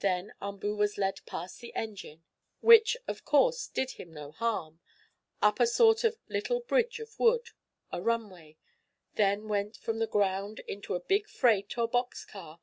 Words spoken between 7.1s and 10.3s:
wood a runway that went from the